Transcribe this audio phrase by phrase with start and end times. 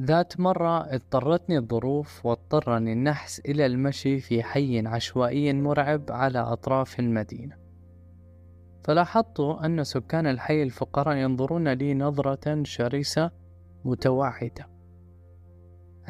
[0.00, 7.56] ذات مرة اضطرتني الظروف واضطرني النحس إلى المشي في حي عشوائي مرعب على أطراف المدينة.
[8.84, 13.30] فلاحظت أن سكان الحي الفقراء ينظرون لي نظرة شرسة
[13.84, 14.68] متوعدة.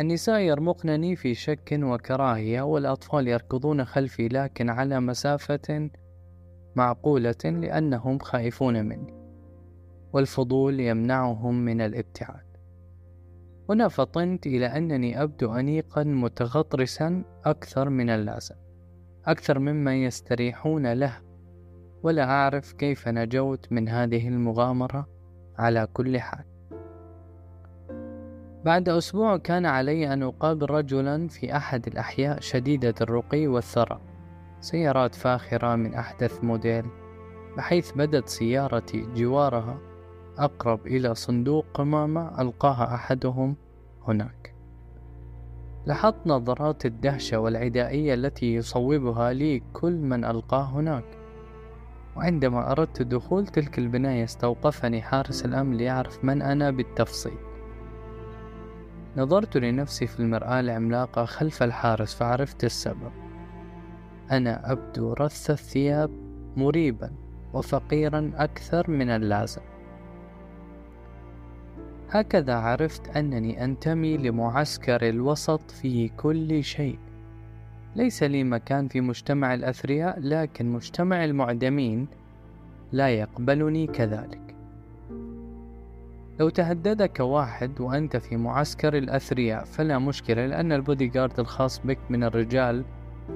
[0.01, 5.91] النساء يرمقنني في شك وكراهية والأطفال يركضون خلفي لكن على مسافة
[6.77, 9.15] معقولة لأنهم خائفون مني
[10.13, 12.48] والفضول يمنعهم من الابتعاد.
[13.71, 18.55] هنا فطنت إلى أنني أبدو أنيقا متغطرسا أكثر من اللازم
[19.27, 21.13] أكثر مما يستريحون له
[22.03, 25.09] ولا أعرف كيف نجوت من هذه المغامرة
[25.59, 26.45] على كل حال.
[28.65, 34.01] بعد أسبوع كان علي أن أقابل رجلا في أحد الأحياء شديدة الرقي والثراء
[34.61, 36.85] سيارات فاخرة من أحدث موديل
[37.57, 39.79] بحيث بدت سيارتي جوارها
[40.45, 43.57] أقرب إلى صندوق قمامة ألقاها أحدهم
[44.09, 44.55] هناك.
[45.87, 51.05] لاحظت نظرات الدهشة والعدائية التي يصوبها لي كل من ألقاه هناك.
[52.17, 57.39] وعندما أردت دخول تلك البناية استوقفني حارس الأمن ليعرف من أنا بالتفصيل.
[59.17, 63.13] نظرت لنفسي في المرآة العملاقة خلف الحارس فعرفت السبب.
[64.31, 66.11] أنا أبدو رث الثياب
[66.57, 67.13] مريبا
[67.53, 69.63] وفقيرا أكثر من اللازم.
[72.11, 76.99] هكذا عرفت أنني أنتمي لمعسكر الوسط في كل شيء.
[77.97, 82.07] ليس لي مكان في مجتمع الأثرياء لكن مجتمع المعدمين
[82.93, 84.55] لا يقبلني كذلك.
[86.41, 92.25] لو تهددك واحد وأنت في معسكر الأثرياء فلا مشكلة لأن البودي جارد الخاص بك من
[92.25, 92.85] الرجال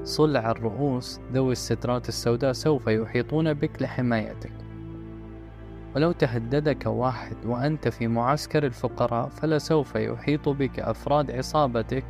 [0.02, 4.61] صلع الرؤوس ذوي السترات السوداء سوف يحيطون بك لحمايتك.
[5.96, 12.04] ولو تهددك واحد وأنت في معسكر الفقراء فلسوف يحيط بك أفراد عصابتك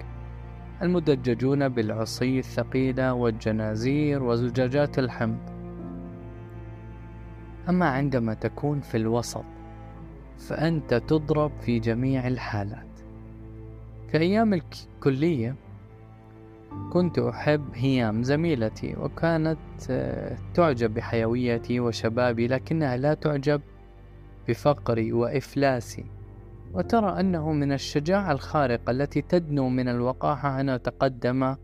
[0.83, 5.39] المدججون بالعصي الثقيلة والجنازير وزجاجات الحمض.
[7.68, 9.45] أما عندما تكون في الوسط
[10.39, 12.86] فأنت تضرب في جميع الحالات.
[14.08, 15.55] في أيام الكلية
[16.92, 19.58] كنت أحب هيام زميلتي وكانت
[19.90, 23.60] آه، تعجب بحيويتي وشبابي لكنها لا تعجب
[24.48, 26.05] بفقري وإفلاسي.
[26.74, 31.56] وترى أنه من الشجاعة الخارقة التي تدنو من الوقاحة أن أتقدم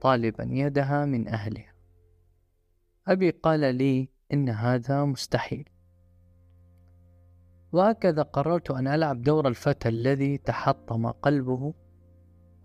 [0.00, 1.74] طالبا يدها من أهلها.
[3.08, 5.68] أبي قال لي إن هذا مستحيل.
[7.72, 11.74] وهكذا قررت أن ألعب دور الفتى الذي تحطم قلبه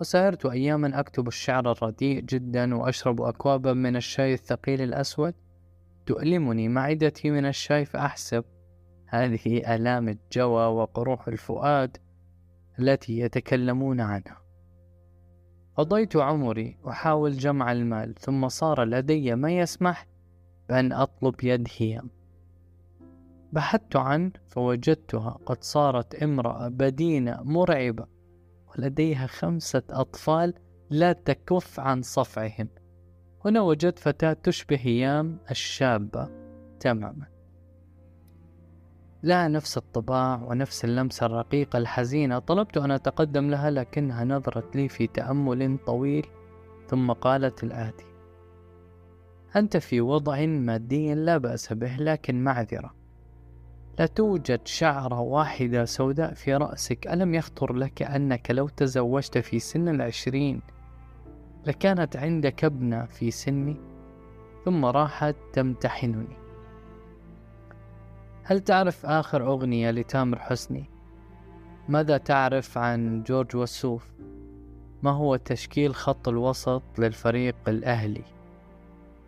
[0.01, 5.33] وسهرت أياما أكتب الشعر الرديء جدا وأشرب أكوابا من الشاي الثقيل الأسود.
[6.05, 8.43] تؤلمني معدتي من الشاي فأحسب.
[9.07, 11.97] هذه آلام الجوى وقروح الفؤاد
[12.79, 14.37] التي يتكلمون عنها.
[15.77, 20.07] قضيت عمري أحاول جمع المال ثم صار لدي ما يسمح
[20.69, 22.09] بأن أطلب يد هيام
[23.53, 28.12] بحثت عنه فوجدتها قد صارت امرأة بدينة مرعبة.
[28.77, 30.53] ولديها خمسة أطفال
[30.89, 32.69] لا تكف عن صفعهم.
[33.45, 36.29] هنا وجدت فتاة تشبه هيام الشابة
[36.79, 37.27] تماما.
[39.23, 42.39] لها نفس الطباع ونفس اللمسة الرقيقة الحزينة.
[42.39, 46.25] طلبت أن أتقدم لها لكنها نظرت لي في تأمل طويل
[46.87, 48.05] ثم قالت الآتي
[49.55, 53.02] أنت في وضع مادي لا بأس به لكن معذرة.
[53.99, 59.87] لا توجد شعرة واحدة سوداء في رأسك ألم يخطر لك أنك لو تزوجت في سن
[59.89, 60.61] العشرين
[61.65, 63.77] لكانت عندك ابنة في سني
[64.65, 66.37] ثم راحت تمتحنني
[68.43, 70.89] هل تعرف آخر أغنية لتامر حسني؟
[71.89, 74.11] ماذا تعرف عن جورج وسوف؟
[75.03, 78.23] ما هو تشكيل خط الوسط للفريق الأهلي؟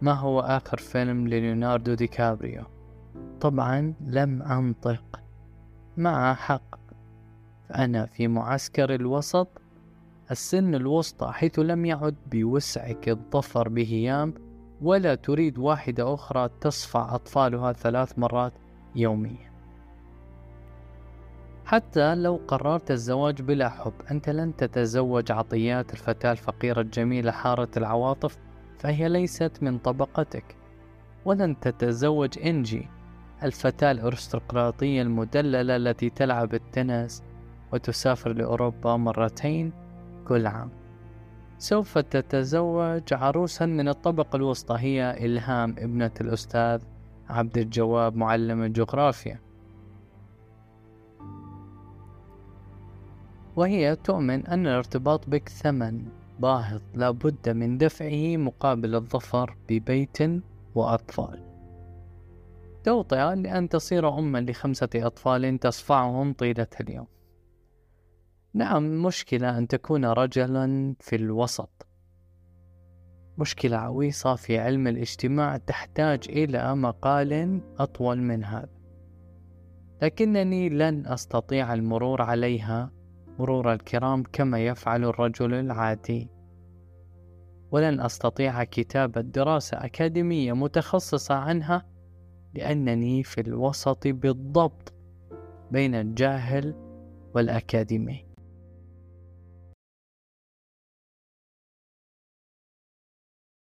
[0.01, 2.63] ما هو آخر فيلم لليوناردو دي كابريو؟
[3.45, 5.21] طبعا لم أنطق.
[5.97, 6.75] مع حق.
[7.69, 9.47] فأنا في معسكر الوسط.
[10.31, 14.33] السن الوسطى حيث لم يعد بوسعك الظفر بهيام
[14.81, 18.53] ولا تريد واحدة أخرى تصفع أطفالها ثلاث مرات
[18.95, 19.51] يوميا.
[21.65, 28.37] حتى لو قررت الزواج بلا حب أنت لن تتزوج عطيات الفتاة الفقيرة الجميلة حارة العواطف
[28.79, 30.55] فهي ليست من طبقتك.
[31.25, 32.87] ولن تتزوج إنجي.
[33.43, 37.23] الفتاة الأرستقراطية المدللة التي تلعب التنس
[37.73, 39.73] وتسافر لأوروبا مرتين
[40.27, 40.69] كل عام.
[41.57, 46.81] سوف تتزوج عروسا من الطبقة الوسطى هي إلهام ابنة الأستاذ
[47.29, 49.39] عبد الجواب معلم الجغرافيا.
[53.55, 56.05] وهي تؤمن أن الارتباط بك ثمن
[56.39, 60.17] باهظ لابد من دفعه مقابل الظفر ببيت
[60.75, 61.44] وأطفال.
[62.85, 67.07] توطئة لأن تصير أما لخمسة أطفال تصفعهم طيلة اليوم.
[68.53, 71.87] نعم مشكلة أن تكون رجلا في الوسط.
[73.37, 78.69] مشكلة عويصة في علم الاجتماع تحتاج إلى مقال أطول من هذا.
[80.01, 82.91] لكنني لن أستطيع المرور عليها
[83.39, 86.29] مرور الكرام كما يفعل الرجل العادي.
[87.71, 91.94] ولن أستطيع كتابة دراسة أكاديمية متخصصة عنها
[92.55, 94.93] لأنني في الوسط بالضبط
[95.71, 96.75] بين الجاهل
[97.35, 98.24] والأكاديمي.